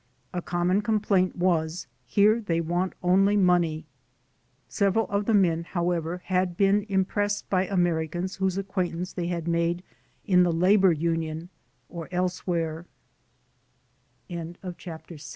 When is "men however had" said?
5.35-6.57